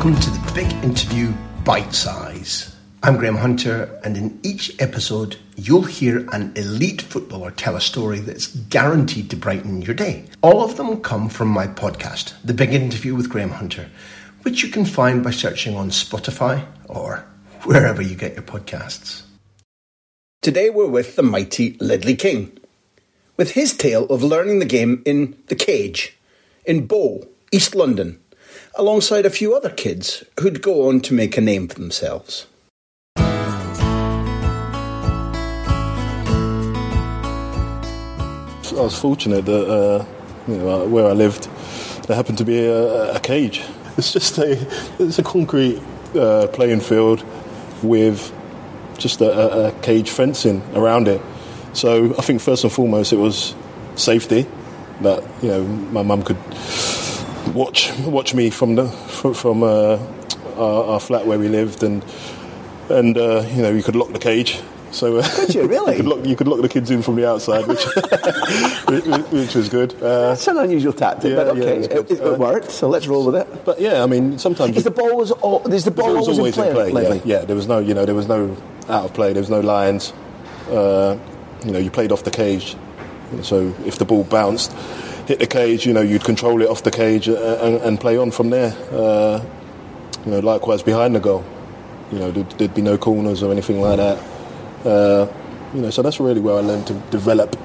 Welcome 0.00 0.22
to 0.22 0.30
the 0.30 0.52
Big 0.54 0.72
Interview 0.82 1.30
Bite 1.62 1.92
Size. 1.92 2.74
I'm 3.02 3.18
Graham 3.18 3.36
Hunter, 3.36 4.00
and 4.02 4.16
in 4.16 4.40
each 4.42 4.74
episode, 4.80 5.36
you'll 5.56 5.82
hear 5.82 6.26
an 6.32 6.54
elite 6.56 7.02
footballer 7.02 7.50
tell 7.50 7.76
a 7.76 7.82
story 7.82 8.18
that's 8.18 8.46
guaranteed 8.46 9.28
to 9.28 9.36
brighten 9.36 9.82
your 9.82 9.92
day. 9.92 10.24
All 10.40 10.64
of 10.64 10.78
them 10.78 11.02
come 11.02 11.28
from 11.28 11.48
my 11.48 11.66
podcast, 11.66 12.32
The 12.42 12.54
Big 12.54 12.72
Interview 12.72 13.14
with 13.14 13.28
Graham 13.28 13.50
Hunter, 13.50 13.90
which 14.40 14.62
you 14.62 14.70
can 14.70 14.86
find 14.86 15.22
by 15.22 15.32
searching 15.32 15.76
on 15.76 15.90
Spotify 15.90 16.64
or 16.88 17.26
wherever 17.64 18.00
you 18.00 18.14
get 18.14 18.32
your 18.32 18.42
podcasts. 18.42 19.24
Today, 20.40 20.70
we're 20.70 20.86
with 20.86 21.16
the 21.16 21.22
mighty 21.22 21.76
Ledley 21.78 22.16
King, 22.16 22.58
with 23.36 23.50
his 23.50 23.76
tale 23.76 24.06
of 24.06 24.22
learning 24.22 24.60
the 24.60 24.64
game 24.64 25.02
in 25.04 25.36
the 25.48 25.54
cage 25.54 26.16
in 26.64 26.86
Bow, 26.86 27.28
East 27.52 27.74
London 27.74 28.18
alongside 28.74 29.26
a 29.26 29.30
few 29.30 29.54
other 29.54 29.70
kids 29.70 30.24
who'd 30.40 30.62
go 30.62 30.88
on 30.88 31.00
to 31.00 31.14
make 31.14 31.36
a 31.36 31.40
name 31.40 31.68
for 31.68 31.74
themselves. 31.74 32.46
I 38.80 38.82
was 38.82 38.98
fortunate 38.98 39.44
that 39.44 39.68
uh, 39.68 40.06
you 40.48 40.56
know, 40.56 40.86
where 40.86 41.06
I 41.06 41.12
lived, 41.12 41.48
there 42.06 42.16
happened 42.16 42.38
to 42.38 42.44
be 42.44 42.64
a, 42.64 43.16
a 43.16 43.20
cage. 43.20 43.62
It's 43.98 44.12
just 44.12 44.38
a 44.38 44.52
it's 44.98 45.18
a 45.18 45.22
concrete 45.22 45.82
uh, 46.14 46.46
playing 46.52 46.80
field 46.80 47.22
with 47.82 48.32
just 48.98 49.20
a, 49.20 49.30
a, 49.30 49.68
a 49.68 49.72
cage 49.82 50.10
fencing 50.10 50.62
around 50.74 51.08
it. 51.08 51.20
So 51.72 52.14
I 52.16 52.22
think 52.22 52.40
first 52.40 52.64
and 52.64 52.72
foremost 52.72 53.12
it 53.12 53.16
was 53.16 53.54
safety 53.96 54.46
that 55.02 55.22
you 55.42 55.48
know 55.48 55.64
my 55.64 56.02
mum 56.02 56.22
could 56.22 56.38
watch 57.54 57.92
watch 58.00 58.34
me 58.34 58.50
from 58.50 58.74
the 58.76 58.88
from, 58.88 59.34
from 59.34 59.62
uh, 59.62 59.98
our, 60.56 60.84
our 60.94 61.00
flat 61.00 61.26
where 61.26 61.38
we 61.38 61.48
lived 61.48 61.82
and 61.82 62.04
and 62.88 63.16
uh, 63.16 63.44
you 63.54 63.62
know 63.62 63.70
you 63.70 63.82
could 63.82 63.96
lock 63.96 64.12
the 64.12 64.18
cage. 64.18 64.60
So 64.92 65.18
uh, 65.18 65.28
Could 65.36 65.54
you 65.54 65.68
really? 65.68 65.92
you, 65.96 66.02
could 66.02 66.06
lock, 66.08 66.26
you 66.26 66.34
could 66.36 66.48
lock 66.48 66.60
the 66.62 66.68
kids 66.68 66.90
in 66.90 67.00
from 67.02 67.14
the 67.14 67.28
outside, 67.28 67.64
which 67.68 67.84
which, 69.30 69.54
was 69.54 69.68
good. 69.68 69.94
Uh, 70.02 70.32
It's 70.32 70.48
an 70.48 70.58
unusual 70.58 70.92
tactic, 70.92 71.30
Yeah, 71.30 71.36
but 71.36 71.46
okay, 71.56 71.76
it's 71.78 71.86
it, 71.86 72.08
good. 72.08 72.18
it 72.32 72.38
worked. 72.38 72.72
So 72.72 72.88
let's 72.88 73.06
roll 73.06 73.24
with 73.24 73.36
it. 73.36 73.64
but 73.64 73.80
yeah, 73.80 74.02
I 74.02 74.06
mean 74.06 74.38
sometimes 74.38 74.76
Is 74.76 74.82
the 74.82 74.90
ball 74.90 75.16
was 75.16 75.30
all, 75.30 75.62
is 75.72 75.84
the 75.84 75.92
it 75.92 75.96
ball 75.96 76.14
was 76.16 76.28
always, 76.28 76.58
in 76.58 76.72
play? 76.74 76.88
yeah, 76.88 76.92
Ledley? 76.92 77.22
yeah, 77.24 77.44
there 77.44 77.54
was 77.56 77.68
no 77.68 77.78
you 77.78 77.94
know 77.94 78.04
there 78.04 78.16
was 78.16 78.26
no 78.26 78.56
out 78.88 79.04
of 79.04 79.14
play, 79.14 79.32
there 79.32 79.42
was 79.42 79.50
no 79.50 79.60
lines. 79.60 80.12
Uh, 80.68 81.16
you 81.64 81.70
know, 81.72 81.78
you 81.78 81.90
played 81.90 82.10
off 82.10 82.24
the 82.24 82.30
cage. 82.30 82.76
So 83.42 83.72
if 83.86 83.98
the 83.98 84.04
ball 84.04 84.24
bounced, 84.24 84.72
hit 85.30 85.38
the 85.38 85.46
cage, 85.46 85.86
you 85.86 85.92
know, 85.92 86.00
you'd 86.00 86.24
control 86.24 86.60
it 86.60 86.68
off 86.68 86.82
the 86.82 86.90
cage 86.90 87.28
uh, 87.28 87.58
and, 87.62 87.76
and 87.82 88.00
play 88.00 88.16
on 88.16 88.32
from 88.32 88.50
there. 88.50 88.76
Uh, 88.90 89.40
you 90.24 90.32
know, 90.32 90.40
likewise 90.40 90.82
behind 90.82 91.14
the 91.14 91.20
goal. 91.20 91.44
You 92.10 92.18
know, 92.18 92.30
there'd, 92.32 92.50
there'd 92.58 92.74
be 92.74 92.82
no 92.82 92.98
corners 92.98 93.40
or 93.40 93.52
anything 93.52 93.80
like 93.80 93.98
that. 93.98 94.18
Uh, 94.84 95.32
you 95.72 95.82
know, 95.82 95.90
so 95.90 96.02
that's 96.02 96.18
really 96.18 96.40
where 96.40 96.56
I 96.56 96.60
learned 96.62 96.88
to 96.88 96.94
develop 97.12 97.56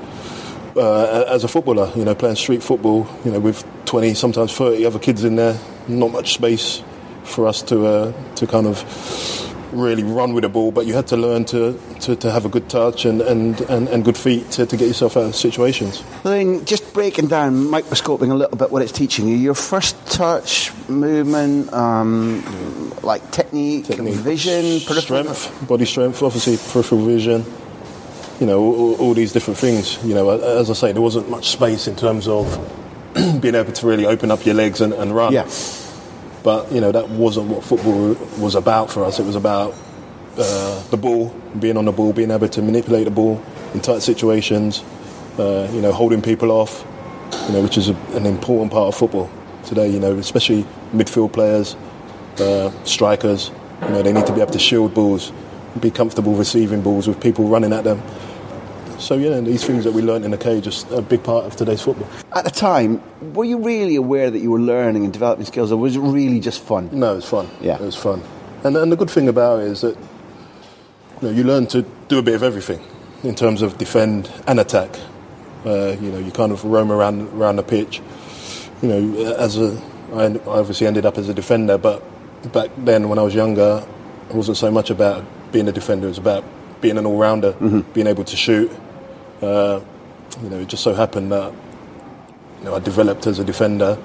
uh, 0.75 1.25
as 1.28 1.44
a 1.44 1.48
footballer. 1.48 1.92
You 1.96 2.06
know, 2.06 2.14
playing 2.14 2.36
street 2.36 2.62
football. 2.62 3.08
You 3.25 3.31
know, 3.31 3.40
with 3.40 3.66
20, 3.86 4.14
sometimes 4.14 4.54
30 4.54 4.86
other 4.86 5.00
kids 5.00 5.24
in 5.24 5.36
there, 5.36 5.59
not 5.88 6.12
much 6.12 6.36
space 6.36 6.84
for 7.24 7.48
us 7.48 7.64
to 7.64 7.88
uh, 7.88 8.36
to 8.36 8.46
kind 8.46 8.68
of 8.68 8.78
really 9.72 10.03
run 10.03 10.34
with 10.34 10.44
the 10.44 10.50
ball. 10.50 10.72
But 10.72 10.86
you 10.86 10.94
had 10.94 11.08
to 11.08 11.18
learn 11.18 11.46
to, 11.46 11.80
to, 12.02 12.16
to 12.18 12.31
have 12.31 12.46
a 12.46 12.50
good 12.50 12.70
touch 12.70 13.06
and, 13.06 13.22
and, 13.22 13.59
and, 13.62 13.88
and 13.90 14.03
good 14.06 14.18
feet 14.18 14.52
to, 14.52 14.66
to 14.66 14.78
get 14.78 14.88
yourself 14.88 15.18
out 15.18 15.24
of 15.26 15.36
situations. 15.36 16.03
Then 16.24 16.66
just 16.66 16.94
breaking 16.94 17.28
down, 17.28 17.70
microscoping 17.70 18.31
a 18.31 18.36
little 18.36 18.58
bit 18.58 18.72
what 18.72 18.81
it's 18.81 18.92
teaching 18.92 19.28
you. 19.28 19.36
Your 19.36 19.54
first 19.56 19.96
touch, 20.08 20.72
movement, 20.90 21.72
um, 21.74 22.44
like 23.04 23.30
technique, 23.31 23.86
Technique. 23.86 24.16
vision, 24.16 24.80
peripheral 24.86 25.34
strength, 25.34 25.68
body 25.68 25.86
strength, 25.86 26.22
obviously 26.24 26.58
peripheral 26.72 27.06
vision. 27.06 27.46
You 28.40 28.48
know, 28.48 28.62
all, 28.62 28.96
all 28.96 29.14
these 29.14 29.31
different 29.31 29.58
things. 29.58 30.04
You 30.04 30.14
know, 30.14 30.30
as 30.30 30.70
I 30.70 30.74
say, 30.74 30.92
there 30.92 31.02
wasn't 31.02 31.30
much 31.30 31.50
space 31.50 31.88
in 31.88 31.96
terms 31.96 32.28
of 32.28 32.46
being 33.40 33.56
able 33.56 33.72
to 33.72 33.88
really 33.88 34.06
open 34.06 34.30
up 34.30 34.46
your 34.46 34.56
legs 34.56 34.81
and, 34.81 34.92
and 34.94 35.16
run. 35.16 35.31
Yeah. 35.31 35.48
But 36.45 36.72
you 36.72 36.79
know, 36.79 36.91
that 36.91 37.09
wasn't 37.09 37.47
what 37.47 37.63
football 37.63 38.13
was 38.38 38.53
about 38.53 38.91
for 38.91 39.03
us. 39.03 39.19
It 39.19 39.25
was 39.25 39.35
about 39.35 39.73
uh, 40.38 40.83
the 40.91 40.95
ball, 40.97 41.29
being 41.59 41.75
on 41.75 41.85
the 41.85 41.91
ball, 41.91 42.13
being 42.13 42.29
able 42.29 42.47
to 42.47 42.61
manipulate 42.61 43.06
the 43.06 43.11
ball 43.11 43.44
in 43.73 43.81
tight 43.81 44.03
situations. 44.03 44.83
Uh, 45.39 45.67
you 45.73 45.81
know, 45.81 45.91
holding 45.91 46.22
people 46.22 46.51
off. 46.51 46.85
You 47.47 47.53
know, 47.53 47.63
which 47.63 47.79
is 47.79 47.89
a, 47.89 47.95
an 48.13 48.28
important 48.28 48.72
part 48.72 48.89
of 48.89 48.95
football 48.95 49.28
today. 49.66 49.89
You 49.89 50.00
know, 50.00 50.16
especially 50.19 50.67
midfield 50.94 51.33
players, 51.33 51.75
uh, 52.38 52.69
strikers. 52.83 53.50
You 53.81 53.89
know, 53.89 54.03
they 54.03 54.13
need 54.13 54.27
to 54.27 54.33
be 54.33 54.41
able 54.41 54.53
to 54.53 54.59
shield 54.59 54.94
balls, 54.94 55.33
be 55.79 55.89
comfortable 55.89 56.35
receiving 56.35 56.83
balls 56.83 57.07
with 57.07 57.19
people 57.19 57.47
running 57.47 57.73
at 57.73 57.83
them. 57.83 58.03
So 59.00 59.16
yeah, 59.16 59.39
these 59.41 59.66
things 59.66 59.83
that 59.83 59.94
we 59.94 60.01
learnt 60.01 60.25
in 60.25 60.31
the 60.31 60.38
cage 60.38 60.67
are 60.67 60.95
a 60.97 61.01
big 61.01 61.23
part 61.23 61.45
of 61.45 61.56
today's 61.56 61.81
football. 61.81 62.07
At 62.35 62.45
the 62.45 62.51
time, 62.51 63.01
were 63.33 63.44
you 63.44 63.57
really 63.59 63.95
aware 63.95 64.31
that 64.31 64.39
you 64.39 64.51
were 64.51 64.59
learning 64.59 65.03
and 65.03 65.11
developing 65.13 65.45
skills, 65.45 65.72
or 65.72 65.78
was 65.78 65.95
it 65.95 66.00
really 66.00 66.39
just 66.39 66.61
fun? 66.63 66.89
No, 66.91 67.13
it 67.13 67.16
was 67.17 67.29
fun. 67.29 67.50
Yeah. 67.61 67.75
it 67.75 67.81
was 67.81 67.95
fun. 67.95 68.23
And 68.63 68.75
and 68.78 68.91
the 68.91 68.95
good 68.95 69.09
thing 69.09 69.28
about 69.28 69.59
it 69.59 69.67
is 69.67 69.81
that 69.81 69.97
you 69.97 71.28
know 71.28 71.29
you 71.29 71.44
learn 71.44 71.67
to 71.67 71.83
do 72.07 72.19
a 72.19 72.22
bit 72.22 72.35
of 72.35 72.44
everything 72.44 72.81
in 73.23 73.35
terms 73.35 73.61
of 73.61 73.78
defend 73.78 74.31
and 74.47 74.59
attack. 74.59 74.89
Uh, 75.66 75.95
you 76.00 76.12
know, 76.12 76.19
you 76.19 76.31
kind 76.31 76.51
of 76.51 76.63
roam 76.63 76.91
around 76.91 77.27
around 77.33 77.57
the 77.57 77.63
pitch. 77.63 78.01
You 78.81 78.89
know, 78.89 79.35
as 79.35 79.57
a 79.57 79.81
I 80.13 80.25
I 80.25 80.39
obviously 80.47 80.88
ended 80.88 81.06
up 81.06 81.17
as 81.17 81.29
a 81.29 81.33
defender, 81.33 81.77
but 81.77 82.01
back 82.53 82.69
then 82.77 83.09
when 83.09 83.19
I 83.19 83.24
was 83.24 83.36
younger, 83.36 83.86
it 84.30 84.36
wasn't 84.36 84.57
so 84.57 84.71
much 84.71 84.89
about 84.89 85.24
being 85.51 85.68
a 85.68 85.71
defender. 85.71 86.07
It 86.07 86.09
was 86.09 86.18
about 86.18 86.44
being 86.81 86.98
an 86.98 87.06
all-rounder, 87.06 87.53
being 87.94 88.07
able 88.07 88.24
to 88.25 88.36
shoot. 88.36 88.71
Uh, 89.42 89.82
you 90.42 90.50
know, 90.50 90.60
it 90.60 90.68
just 90.68 90.84
so 90.84 90.94
happened 90.94 91.32
that 91.32 91.54
you 92.60 92.66
know 92.66 92.76
I 92.76 92.80
developed 92.80 93.28
as 93.28 93.40
a 93.40 93.44
defender, 93.44 93.98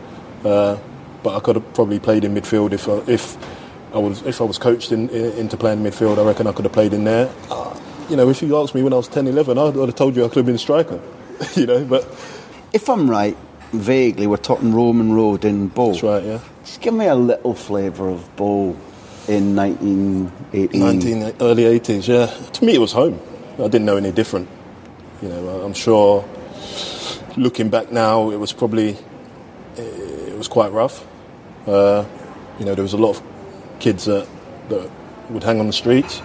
uh, 0.44 0.78
but 1.22 1.36
I 1.36 1.40
could 1.40 1.56
have 1.56 1.74
probably 1.74 1.98
played 1.98 2.24
in 2.24 2.34
midfield 2.34 2.72
if 2.72 2.88
I, 2.88 2.98
if 3.10 3.36
I 3.94 3.98
was 3.98 4.22
if 4.22 4.40
I 4.40 4.44
was 4.44 4.58
coached 4.58 4.92
in, 4.92 5.08
in, 5.10 5.32
into 5.38 5.56
playing 5.56 5.82
midfield. 5.82 6.18
I 6.18 6.24
reckon 6.26 6.46
I 6.46 6.52
could 6.52 6.64
have 6.64 6.72
played 6.72 6.92
in 6.92 7.04
there. 7.04 7.32
Uh, 7.50 7.78
you 8.08 8.16
know, 8.16 8.28
if 8.28 8.42
you 8.42 8.56
asked 8.58 8.74
me 8.74 8.82
when 8.82 8.92
I 8.92 8.96
was 8.96 9.06
10, 9.06 9.28
11, 9.28 9.56
I 9.56 9.64
would 9.68 9.76
have 9.88 9.94
told 9.94 10.16
you 10.16 10.24
I 10.24 10.28
could 10.28 10.38
have 10.38 10.46
been 10.46 10.56
a 10.56 10.58
striker. 10.58 11.00
you 11.54 11.64
know, 11.64 11.84
but 11.84 12.02
If 12.72 12.88
I'm 12.88 13.08
right, 13.08 13.36
vaguely, 13.72 14.26
we're 14.26 14.36
talking 14.36 14.74
Roman 14.74 15.12
Road 15.12 15.44
in 15.44 15.68
Bow. 15.68 15.92
that's 15.92 16.02
right. 16.02 16.24
Yeah, 16.24 16.40
Just 16.64 16.80
give 16.80 16.92
me 16.92 17.06
a 17.06 17.14
little 17.14 17.54
flavour 17.54 18.08
of 18.08 18.34
Bow 18.34 18.76
in 19.28 19.54
1980. 19.54 20.78
19 20.78 21.34
early 21.40 21.62
80s. 21.78 22.08
Yeah, 22.08 22.26
to 22.50 22.64
me 22.64 22.74
it 22.74 22.80
was 22.80 22.92
home. 22.92 23.20
I 23.60 23.68
didn't 23.68 23.84
know 23.84 23.96
any 23.96 24.10
different. 24.10 24.48
You 25.22 25.28
know, 25.28 25.60
I'm 25.62 25.74
sure. 25.74 26.24
Looking 27.36 27.68
back 27.70 27.92
now, 27.92 28.30
it 28.30 28.36
was 28.36 28.52
probably 28.52 28.96
it 29.76 30.36
was 30.36 30.48
quite 30.48 30.72
rough. 30.72 31.06
Uh, 31.66 32.04
you 32.58 32.64
know, 32.64 32.74
there 32.74 32.82
was 32.82 32.92
a 32.92 32.96
lot 32.96 33.10
of 33.16 33.22
kids 33.78 34.06
that, 34.06 34.26
that 34.68 34.90
would 35.30 35.44
hang 35.44 35.60
on 35.60 35.66
the 35.66 35.72
streets. 35.72 36.22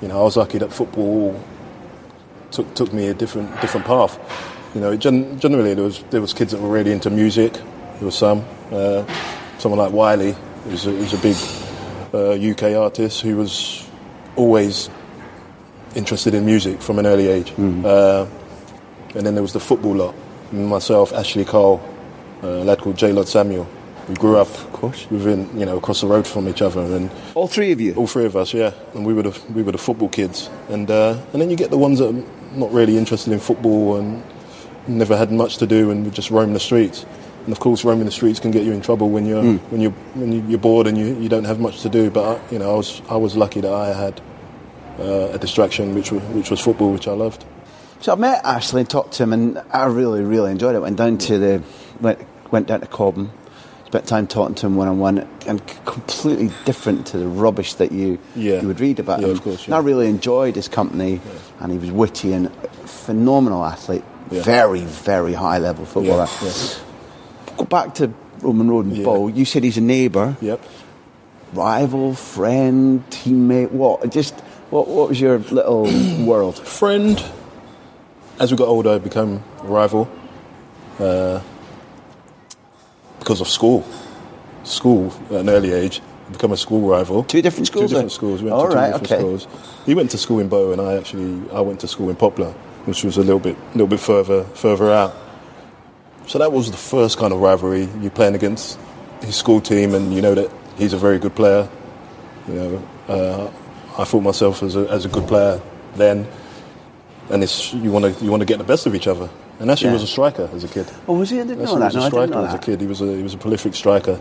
You 0.00 0.08
know, 0.08 0.20
I 0.20 0.22
was 0.24 0.36
lucky 0.36 0.58
that 0.58 0.72
football 0.72 1.38
took 2.50 2.74
took 2.74 2.92
me 2.92 3.08
a 3.08 3.14
different 3.14 3.48
different 3.60 3.86
path. 3.86 4.18
You 4.74 4.80
know, 4.80 4.96
gen- 4.96 5.38
generally 5.38 5.74
there 5.74 5.84
was 5.84 6.02
there 6.10 6.20
was 6.20 6.32
kids 6.32 6.52
that 6.52 6.60
were 6.60 6.70
really 6.70 6.92
into 6.92 7.10
music. 7.10 7.52
There 7.52 8.06
was 8.06 8.16
some, 8.16 8.44
uh, 8.72 9.04
someone 9.58 9.78
like 9.78 9.92
Wiley, 9.92 10.34
who's 10.64 10.86
a, 10.86 10.90
who's 10.90 11.12
a 11.12 11.18
big 11.18 11.36
uh, 12.12 12.32
UK 12.32 12.76
artist 12.76 13.20
who 13.20 13.36
was 13.36 13.88
always 14.34 14.90
interested 15.94 16.34
in 16.34 16.44
music 16.44 16.80
from 16.82 16.98
an 16.98 17.06
early 17.06 17.28
age. 17.28 17.52
Uh, 17.58 18.26
and 19.14 19.26
then 19.26 19.34
there 19.34 19.42
was 19.42 19.52
the 19.52 19.60
football 19.60 19.94
lot. 19.94 20.14
Myself, 20.52 21.12
Ashley 21.12 21.44
Cole, 21.44 21.80
uh, 22.42 22.46
a 22.46 22.64
lad 22.64 22.78
called 22.78 22.96
J'Lloyd 22.96 23.26
Samuel. 23.26 23.66
We 24.08 24.14
grew 24.16 24.36
up 24.36 24.48
of 24.48 24.72
course. 24.72 25.06
within, 25.10 25.48
you 25.58 25.64
know, 25.64 25.76
across 25.78 26.00
the 26.00 26.06
road 26.08 26.26
from 26.26 26.48
each 26.48 26.60
other, 26.60 26.80
and 26.80 27.10
All 27.34 27.46
three 27.46 27.70
of 27.72 27.80
you. 27.80 27.94
all 27.94 28.06
three 28.08 28.24
of 28.26 28.36
us, 28.36 28.52
yeah. 28.52 28.72
And 28.94 29.06
we 29.06 29.14
were 29.14 29.22
the 29.22 29.40
we 29.54 29.62
were 29.62 29.72
the 29.72 29.78
football 29.78 30.08
kids, 30.08 30.50
and 30.68 30.90
uh, 30.90 31.16
and 31.32 31.40
then 31.40 31.50
you 31.50 31.56
get 31.56 31.70
the 31.70 31.78
ones 31.78 32.00
that 32.00 32.08
are 32.14 32.24
not 32.58 32.72
really 32.72 32.98
interested 32.98 33.32
in 33.32 33.38
football 33.38 33.96
and 33.96 34.22
never 34.88 35.16
had 35.16 35.30
much 35.30 35.58
to 35.58 35.66
do, 35.66 35.90
and 35.92 36.04
would 36.04 36.14
just 36.14 36.30
roam 36.32 36.52
the 36.52 36.60
streets. 36.60 37.06
And 37.44 37.52
of 37.52 37.60
course, 37.60 37.84
roaming 37.84 38.04
the 38.06 38.10
streets 38.12 38.40
can 38.40 38.50
get 38.50 38.64
you 38.64 38.72
in 38.72 38.80
trouble 38.80 39.08
when 39.08 39.24
you're 39.24 39.42
when 39.70 39.80
you're 39.80 39.94
when 40.14 40.32
you- 40.32 40.44
you're 40.48 40.58
bored 40.58 40.86
and 40.88 40.98
you, 40.98 41.14
you 41.20 41.28
don't 41.28 41.44
have 41.44 41.60
much 41.60 41.80
to 41.82 41.88
do. 41.88 42.10
But 42.10 42.24
I, 42.38 42.52
you 42.52 42.58
know, 42.58 42.72
I 42.72 42.76
was 42.76 43.02
I 43.08 43.16
was 43.16 43.36
lucky 43.36 43.60
that 43.60 43.72
I 43.72 43.92
had 43.94 44.20
uh, 44.98 45.30
a 45.32 45.38
distraction, 45.38 45.94
which 45.94 46.12
was, 46.12 46.22
which 46.34 46.50
was 46.50 46.60
football, 46.60 46.92
which 46.92 47.08
I 47.08 47.12
loved. 47.12 47.44
So 48.00 48.12
I 48.12 48.16
met 48.16 48.44
Ashley 48.44 48.80
and 48.80 48.90
talked 48.90 49.14
to 49.14 49.22
him, 49.22 49.32
and 49.32 49.62
I 49.72 49.84
really, 49.86 50.22
really 50.22 50.50
enjoyed 50.50 50.74
it. 50.74 50.80
Went 50.80 50.96
down 50.96 51.18
to 51.18 51.38
the 51.38 51.62
went 52.00 52.18
went 52.50 52.66
down 52.66 52.80
to 52.80 52.86
Cobham, 52.86 53.30
spent 53.86 54.06
time 54.06 54.26
talking 54.26 54.54
to 54.56 54.66
him 54.66 54.76
one 54.76 54.88
on 54.88 54.98
one, 54.98 55.26
and 55.46 55.64
completely 55.84 56.50
different 56.64 57.06
to 57.08 57.18
the 57.18 57.26
rubbish 57.28 57.74
that 57.74 57.92
you 57.92 58.18
Yeah. 58.34 58.60
you 58.60 58.66
would 58.68 58.80
read 58.80 58.98
about 58.98 59.20
Yeah, 59.20 59.26
him. 59.28 59.32
of 59.32 59.42
course, 59.42 59.66
And 59.66 59.74
I 59.74 59.78
really 59.78 60.08
enjoyed 60.08 60.56
his 60.56 60.66
company, 60.68 61.20
and 61.60 61.70
he 61.72 61.78
was 61.78 61.90
witty 61.92 62.32
and 62.32 62.50
phenomenal 62.84 63.64
athlete, 63.64 64.04
Yeah. 64.30 64.42
very, 64.42 64.80
very 64.80 65.34
high 65.34 65.58
level 65.58 65.84
footballer. 65.84 66.26
Yeah, 66.42 66.48
yeah. 66.48 67.56
Go 67.56 67.64
back 67.64 67.94
to 67.96 68.10
Roman 68.40 68.68
Road 68.68 68.86
and 68.86 68.96
Yeah. 68.96 69.04
Bow. 69.04 69.28
You 69.28 69.44
said 69.44 69.62
he's 69.62 69.78
a 69.78 69.80
neighbour, 69.80 70.36
Yep. 70.40 70.60
rival, 71.54 72.14
friend, 72.14 73.04
teammate. 73.10 73.70
What? 73.70 74.10
Just 74.10 74.34
what? 74.72 74.88
What 74.88 75.10
was 75.10 75.20
your 75.20 75.38
little 75.38 75.84
world? 76.24 76.58
friend. 76.58 77.22
As 78.40 78.50
we 78.50 78.56
got 78.56 78.68
older, 78.68 78.90
I 78.90 78.98
became 78.98 79.44
a 79.60 79.64
rival 79.64 80.10
uh, 80.98 81.40
because 83.18 83.40
of 83.40 83.48
school. 83.48 83.84
School 84.64 85.12
at 85.26 85.40
an 85.42 85.48
early 85.50 85.72
age, 85.72 86.00
I 86.28 86.32
become 86.32 86.52
a 86.52 86.56
school 86.56 86.88
rival. 86.88 87.24
Two 87.24 87.42
different 87.42 87.66
schools, 87.66 87.90
Two 87.90 87.94
different 87.96 88.12
schools. 88.12 88.42
We 88.42 88.50
went 88.50 88.60
All 88.60 88.66
to 88.68 88.72
two 88.72 88.76
right, 88.78 88.92
different 88.92 89.12
okay. 89.12 89.20
schools. 89.20 89.46
He 89.84 89.94
went 89.94 90.10
to 90.12 90.18
school 90.18 90.38
in 90.38 90.48
Bow, 90.48 90.72
and 90.72 90.80
I 90.80 90.96
actually 90.96 91.50
I 91.50 91.60
went 91.60 91.80
to 91.80 91.88
school 91.88 92.08
in 92.10 92.16
Poplar, 92.16 92.52
which 92.86 93.04
was 93.04 93.18
a 93.18 93.22
little 93.22 93.40
bit 93.40 93.56
little 93.74 93.86
bit 93.86 94.00
further 94.00 94.44
further 94.54 94.90
out. 94.90 95.14
So 96.26 96.38
that 96.38 96.50
was 96.52 96.70
the 96.70 96.76
first 96.76 97.18
kind 97.18 97.32
of 97.32 97.40
rivalry. 97.40 97.88
You 98.00 98.08
playing 98.08 98.34
against 98.34 98.78
his 99.20 99.36
school 99.36 99.60
team, 99.60 99.94
and 99.94 100.14
you 100.14 100.22
know 100.22 100.34
that 100.34 100.50
he's 100.78 100.94
a 100.94 100.98
very 100.98 101.18
good 101.18 101.34
player. 101.34 101.68
You 102.48 102.54
know, 102.54 102.88
uh, 103.08 103.50
I 103.98 104.04
thought 104.04 104.22
myself 104.22 104.62
as 104.62 104.76
a, 104.76 104.88
as 104.90 105.04
a 105.04 105.08
good 105.08 105.26
player 105.28 105.60
then, 105.96 106.26
and 107.30 107.42
it's 107.42 107.72
you 107.74 107.90
want 107.90 108.04
to 108.16 108.24
you 108.24 108.30
want 108.30 108.40
to 108.40 108.46
get 108.46 108.58
the 108.58 108.64
best 108.64 108.86
of 108.86 108.94
each 108.94 109.06
other. 109.06 109.28
And 109.60 109.70
actually, 109.70 109.88
Yeah. 109.88 109.92
was 109.94 110.02
a 110.02 110.06
striker 110.08 110.48
as 110.52 110.64
a 110.64 110.68
kid. 110.68 110.90
Oh, 111.06 111.18
was 111.18 111.30
he? 111.30 111.38
I 111.40 111.44
didn't 111.44 111.58
know 111.64 111.74
was 111.74 111.92
that. 111.92 111.98
No, 112.00 112.06
a 112.06 112.10
striker 112.10 112.34
as 112.46 112.54
a 112.54 112.58
kid. 112.58 112.80
He 112.80 112.86
was 112.86 113.00
a 113.00 113.16
he 113.16 113.22
was 113.22 113.34
a 113.34 113.38
prolific 113.38 113.74
striker. 113.74 114.18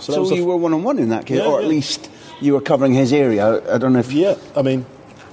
So, 0.00 0.24
So 0.24 0.34
you 0.34 0.42
f- 0.42 0.46
were 0.48 0.56
one 0.56 0.72
on 0.72 0.82
one 0.82 0.98
in 0.98 1.10
that 1.10 1.26
case, 1.26 1.38
Yeah, 1.38 1.46
or 1.46 1.58
at 1.58 1.64
yeah. 1.64 1.68
least 1.70 2.10
you 2.40 2.54
were 2.54 2.60
covering 2.60 2.94
his 2.94 3.12
area. 3.12 3.62
I 3.72 3.78
don't 3.78 3.92
know 3.92 4.00
if 4.00 4.12
yeah. 4.12 4.34
I 4.56 4.62
mean, 4.62 4.86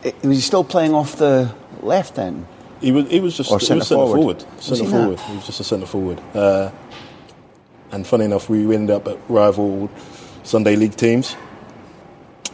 I- 0.06 0.14
was 0.24 0.38
he 0.38 0.42
still 0.42 0.64
playing 0.64 0.94
off 0.94 1.16
the 1.16 1.52
left 1.82 2.16
then? 2.16 2.46
He 2.82 2.92
was, 2.92 3.08
he 3.10 3.20
was 3.20 3.36
just 3.38 3.52
Or 3.52 3.60
he 3.60 3.66
centre 3.66 3.80
was 3.80 3.88
centre 3.88 4.00
forward. 4.06 4.42
forward. 4.42 4.46
Was 4.58 4.66
Centre 4.66 4.84
he 4.86 4.92
not? 4.92 4.98
forward. 5.02 5.20
He 5.20 5.36
was 5.36 5.46
just 5.46 5.60
a 5.60 5.64
centre 5.64 5.86
forward. 5.86 6.22
Uh, 6.34 6.72
and 7.92 8.06
funny 8.08 8.26
enough, 8.26 8.50
we 8.50 8.74
ended 8.76 8.96
up 8.96 9.08
at 9.08 9.18
rival 9.30 9.90
Sunday 10.44 10.76
league 10.76 10.96
teams. 10.96 11.36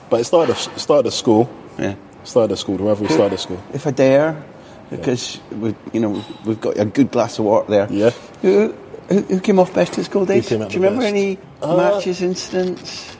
But 0.09 0.21
it 0.21 0.23
started 0.25 0.51
it 0.55 0.79
started 0.79 1.07
at 1.07 1.13
school. 1.13 1.49
Yeah. 1.77 1.95
Started 2.23 2.53
at 2.53 2.57
school. 2.59 2.77
The 2.77 2.83
rivalry 2.83 3.09
started 3.13 3.33
at 3.33 3.39
school. 3.39 3.61
If 3.73 3.85
I 3.87 3.91
dare, 3.91 4.43
because 4.89 5.39
we, 5.51 5.75
you 5.93 5.99
know 5.99 6.23
we've 6.45 6.59
got 6.61 6.77
a 6.77 6.85
good 6.85 7.11
glass 7.11 7.39
of 7.39 7.45
water 7.45 7.69
there. 7.69 7.87
Yeah. 7.89 8.09
Who, 8.41 8.73
who, 9.09 9.21
who 9.21 9.39
came 9.39 9.59
off 9.59 9.73
best 9.73 9.97
at 9.97 10.05
school 10.05 10.25
days? 10.25 10.47
came 10.49 10.61
out 10.61 10.69
Do 10.69 10.75
you 10.77 10.83
remember 10.83 11.03
best? 11.03 11.13
any 11.15 11.37
Uh, 11.61 11.77
matches, 11.77 12.21
incidents? 12.21 13.15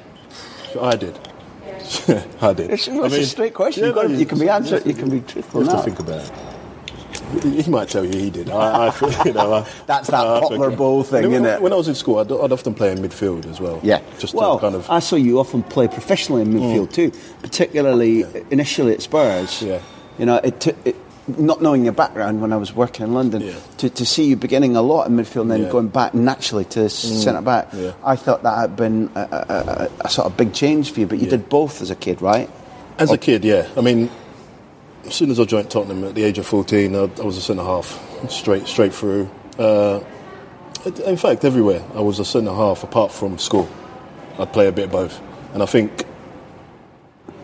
I 0.82 0.96
did. 0.96 1.18
I 2.42 2.54
did. 2.54 2.72
It's, 2.72 2.88
I 2.90 3.06
it's 3.06 3.16
a 3.16 3.26
straight 3.26 3.54
question. 3.54 3.84
yeah, 3.84 3.88
You've 3.88 3.96
got 3.96 4.08
no, 4.10 4.14
to- 4.14 4.20
you 4.20 4.26
can 4.26 4.40
be 4.40 4.50
answered. 4.50 4.86
You 4.86 4.94
can 4.94 5.10
be 5.10 5.22
truthful. 5.22 5.62
You 5.62 5.68
have 5.68 5.76
now. 5.78 5.82
to 5.82 5.86
think 5.86 6.00
about 6.00 6.22
it. 6.22 6.32
He 7.42 7.70
might 7.70 7.90
tell 7.90 8.06
you 8.06 8.18
he 8.18 8.30
did. 8.30 8.50
I, 8.50 8.88
I 8.88 8.92
feel- 8.92 9.12
you 9.26 9.34
know, 9.34 9.54
I, 9.54 9.70
That's 9.86 10.10
that 10.10 10.26
I 10.26 10.40
Poplar. 10.40 10.72
Bow 10.72 11.04
thing, 11.04 11.30
when, 11.32 11.44
innit? 11.44 11.62
When 11.62 11.74
I 11.74 11.76
was 11.76 11.88
in 11.88 11.96
school, 11.96 12.20
I'd, 12.20 12.32
I'd 12.32 12.52
often 12.52 12.74
play 12.74 12.92
in 12.92 13.00
midfield 13.00 13.46
as 13.46 13.60
well. 13.60 13.80
Yeah. 13.84 14.02
Just 14.18 14.34
well, 14.34 14.58
to 14.58 14.62
kind 14.62 14.76
of. 14.76 14.90
I 14.90 15.00
saw 15.00 15.16
you 15.16 15.40
often 15.40 15.64
play 15.64 15.88
professionally 15.88 16.44
in 16.44 16.54
midfield 16.54 16.88
mm. 16.88 16.94
too, 16.94 17.12
particularly 17.42 18.26
initially 18.50 18.94
at 18.94 19.02
Spurs. 19.02 19.62
Yeah. 19.62 19.82
You 20.18 20.26
know, 20.26 20.38
it, 20.38 20.60
took- 20.60 20.78
it, 20.86 20.96
not 21.28 21.62
knowing 21.62 21.84
your 21.84 21.94
background 21.94 22.42
when 22.42 22.54
I 22.54 22.58
was 22.58 22.74
working 22.74 23.06
in 23.06 23.14
London, 23.14 23.42
Yeah. 23.42 23.56
to, 23.80 23.90
to 23.90 24.06
see 24.06 24.24
you 24.26 24.38
beginning 24.38 24.78
a 24.78 24.82
lot 24.82 25.08
in 25.08 25.18
midfield 25.18 25.42
and 25.42 25.52
then 25.52 25.64
Yeah. 25.64 25.70
going 25.70 25.90
back 25.90 26.14
naturally 26.14 26.64
to 26.66 26.80
mm. 26.82 26.90
centre 27.24 27.42
back, 27.42 27.70
Yeah. 27.74 27.92
I 28.06 28.16
thought 28.16 28.44
that 28.44 28.58
had 28.58 28.76
been 28.78 29.12
a, 29.16 29.20
a, 29.20 29.90
a, 30.02 30.06
a 30.06 30.10
sort 30.10 30.28
of 30.28 30.38
big 30.38 30.54
change 30.54 30.92
for 30.92 31.02
you. 31.02 31.08
But 31.08 31.18
you 31.20 31.26
Yeah. 31.26 31.32
did 31.32 31.50
both 31.50 31.82
as 31.82 31.92
a 31.92 31.96
kid, 31.96 32.22
right? 32.22 32.50
As 32.98 33.12
a 33.12 33.18
kid, 33.18 33.44
yeah. 33.44 33.68
I 33.78 33.82
mean, 33.82 34.10
as 35.08 35.16
soon 35.16 35.32
as 35.32 35.40
I 35.40 35.46
joined 35.46 35.72
Tottenham 35.72 36.04
at 36.04 36.16
the 36.16 36.24
age 36.24 36.38
of 36.38 36.46
14, 36.46 36.94
I, 36.94 37.00
I 37.00 37.06
was 37.24 37.38
a 37.38 37.42
centre 37.42 37.64
half, 37.64 38.30
straight 38.30 38.68
straight 38.68 38.94
through. 38.94 39.30
Uh, 39.58 40.02
in 41.06 41.18
fact, 41.18 41.44
everywhere 41.46 41.84
I 41.96 42.02
was 42.02 42.20
a 42.20 42.26
centre 42.26 42.54
half, 42.54 42.84
apart 42.84 43.12
from 43.12 43.38
school. 43.38 43.70
I'd 44.38 44.54
play 44.54 44.68
a 44.68 44.72
bit 44.72 44.86
of 44.86 44.92
both, 44.92 45.20
and 45.54 45.64
I 45.64 45.66
think 45.66 46.06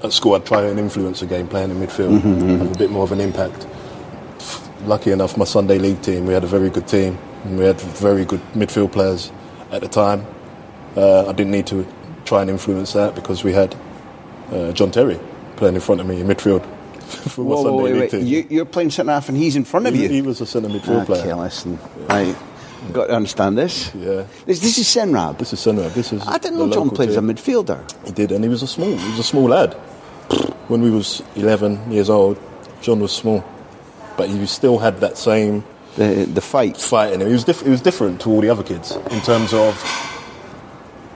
at 0.03 0.11
school 0.11 0.35
I'd 0.35 0.45
try 0.45 0.63
and 0.63 0.77
influence 0.77 1.21
a 1.21 1.25
game, 1.25 1.47
playing 1.47 1.71
in 1.71 1.77
midfield, 1.77 2.21
have 2.59 2.75
a 2.75 2.77
bit 2.77 2.91
more 2.91 3.03
of 3.03 3.11
an 3.11 3.21
impact. 3.21 3.65
Lucky 4.83 5.11
enough, 5.11 5.37
my 5.37 5.45
Sunday 5.45 5.79
league 5.79 6.01
team, 6.01 6.25
we 6.25 6.33
had 6.33 6.43
a 6.43 6.47
very 6.47 6.69
good 6.69 6.87
team, 6.87 7.17
and 7.45 7.57
we 7.57 7.63
had 7.63 7.79
very 7.79 8.25
good 8.25 8.41
midfield 8.53 8.91
players 8.91 9.31
at 9.71 9.81
the 9.81 9.87
time. 9.87 10.25
Uh, 10.95 11.27
I 11.27 11.31
didn't 11.31 11.51
need 11.51 11.67
to 11.67 11.87
try 12.25 12.41
and 12.41 12.49
influence 12.49 12.93
that 12.93 13.15
because 13.15 13.43
we 13.43 13.53
had 13.53 13.75
uh, 14.51 14.73
John 14.73 14.91
Terry 14.91 15.19
playing 15.55 15.75
in 15.75 15.81
front 15.81 16.01
of 16.01 16.07
me 16.07 16.19
in 16.19 16.27
midfield 16.27 16.67
for 17.29 17.43
Whoa, 17.43 17.63
whoa, 17.63 17.83
wait, 17.83 18.13
wait. 18.13 18.23
You, 18.23 18.45
you're 18.49 18.65
playing 18.65 18.91
centre 18.91 19.11
half 19.11 19.29
and 19.29 19.37
he's 19.37 19.55
in 19.55 19.63
front 19.65 19.87
of 19.87 19.93
he, 19.93 20.03
you. 20.03 20.09
he 20.09 20.21
was 20.21 20.41
a 20.41 20.45
centre 20.45 20.69
midfield 20.69 21.03
okay, 21.03 21.05
player. 21.05 21.35
listen. 21.35 21.79
I 22.09 22.35
got 22.91 23.07
to 23.07 23.13
understand 23.13 23.57
this. 23.57 23.93
Yeah. 23.95 24.25
This, 24.45 24.59
this 24.59 24.77
is 24.77 24.87
Senrab. 24.87 25.37
This 25.37 25.53
is 25.53 25.59
centre. 25.59 25.87
This 25.89 26.11
is. 26.13 26.25
I 26.27 26.37
didn't 26.37 26.59
know 26.59 26.71
John 26.71 26.89
played 26.89 27.09
as 27.09 27.17
a 27.17 27.21
midfielder. 27.21 28.05
He 28.05 28.11
did, 28.11 28.31
and 28.31 28.43
he 28.43 28.49
was 28.49 28.63
a 28.63 28.67
small. 28.67 28.95
He 28.95 29.09
was 29.11 29.19
a 29.19 29.23
small 29.23 29.49
lad. 29.49 29.73
When 30.67 30.81
we 30.81 30.89
was 30.91 31.21
11 31.35 31.91
years 31.91 32.09
old, 32.09 32.39
John 32.81 32.99
was 32.99 33.11
small, 33.11 33.43
but 34.17 34.29
he 34.29 34.45
still 34.45 34.79
had 34.79 34.99
that 35.01 35.17
same 35.17 35.63
The 35.95 36.25
the 36.25 36.41
fight. 36.41 36.77
fight 36.77 37.13
in 37.13 37.21
him. 37.21 37.27
He 37.27 37.33
was, 37.33 37.43
diff- 37.43 37.61
he 37.61 37.69
was 37.69 37.81
different 37.81 38.21
to 38.21 38.29
all 38.29 38.41
the 38.41 38.49
other 38.49 38.63
kids 38.63 38.91
in 39.11 39.21
terms 39.21 39.53
of 39.53 39.77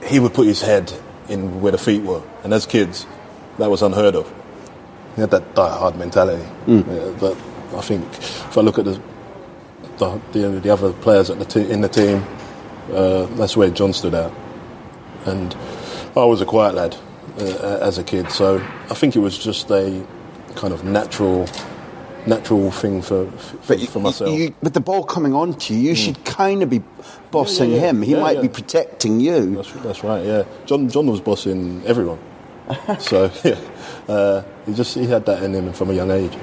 he 0.04 0.20
would 0.20 0.34
put 0.34 0.46
his 0.46 0.60
head 0.60 0.92
in 1.28 1.60
where 1.60 1.72
the 1.72 1.78
feet 1.78 2.02
were, 2.02 2.22
and 2.44 2.54
as 2.54 2.64
kids, 2.66 3.06
that 3.58 3.70
was 3.70 3.82
unheard 3.82 4.14
of. 4.16 4.32
He 5.18 5.22
had 5.22 5.32
that 5.32 5.56
die-hard 5.56 5.96
mentality. 5.96 6.44
Mm. 6.66 6.86
Yeah, 6.86 7.18
but 7.18 7.36
I 7.76 7.80
think 7.80 8.04
if 8.14 8.56
I 8.56 8.60
look 8.60 8.78
at 8.78 8.84
the 8.84 9.00
the, 9.98 10.20
the, 10.30 10.60
the 10.60 10.70
other 10.70 10.92
players 10.92 11.28
at 11.28 11.40
the 11.40 11.44
te- 11.44 11.68
in 11.68 11.80
the 11.80 11.88
team, 11.88 12.24
uh, 12.92 13.26
that's 13.34 13.56
where 13.56 13.68
John 13.68 13.92
stood 13.92 14.14
out. 14.14 14.32
And 15.26 15.56
I 16.16 16.24
was 16.24 16.40
a 16.40 16.44
quiet 16.46 16.76
lad 16.76 16.96
uh, 17.40 17.78
as 17.82 17.98
a 17.98 18.04
kid, 18.04 18.30
so 18.30 18.64
I 18.90 18.94
think 18.94 19.16
it 19.16 19.18
was 19.18 19.36
just 19.36 19.68
a 19.72 20.06
kind 20.54 20.72
of 20.72 20.84
natural, 20.84 21.48
natural 22.24 22.70
thing 22.70 23.02
for 23.02 23.28
for, 23.32 23.74
But 23.74 23.80
for 23.88 23.98
myself. 23.98 24.30
You, 24.38 24.54
with 24.62 24.74
the 24.74 24.80
ball 24.80 25.02
coming 25.02 25.34
on 25.34 25.54
to 25.54 25.74
you, 25.74 25.80
you 25.80 25.94
should 25.96 26.24
kind 26.24 26.62
of 26.62 26.70
be 26.70 26.80
bossing 27.32 27.70
Yeah, 27.70 27.76
yeah, 27.76 27.82
yeah. 27.82 27.90
him. 27.90 28.02
He 28.02 28.14
might 28.14 28.40
be 28.40 28.48
protecting 28.48 29.18
you. 29.18 29.56
That's, 29.56 29.72
that's 29.82 30.04
right. 30.04 30.24
Yeah, 30.24 30.44
John 30.66 30.88
John 30.88 31.08
was 31.08 31.20
bossing 31.20 31.82
everyone. 31.86 32.20
So 32.98 33.30
yeah, 33.44 33.58
uh, 34.08 34.42
he 34.66 34.74
just 34.74 34.94
he 34.94 35.06
had 35.06 35.24
that 35.26 35.42
in 35.42 35.54
him 35.54 35.72
from 35.72 35.90
a 35.90 35.94
young 35.94 36.10
age. 36.10 36.36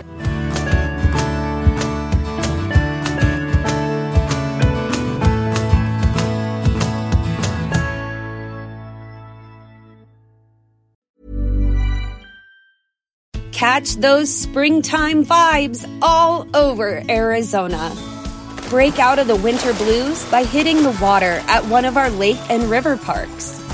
Catch 13.52 13.96
those 13.96 14.34
springtime 14.34 15.26
vibes 15.26 15.90
all 16.02 16.46
over 16.56 17.02
Arizona. 17.10 17.96
Break 18.70 19.00
out 19.00 19.18
of 19.18 19.28
the 19.28 19.36
winter 19.36 19.74
blues 19.74 20.24
by 20.30 20.44
hitting 20.44 20.84
the 20.84 20.98
water 21.02 21.42
at 21.48 21.66
one 21.66 21.86
of 21.86 21.98
our 21.98 22.10
lake 22.10 22.38
and 22.50 22.64
river 22.64 22.98
parks. 22.98 23.65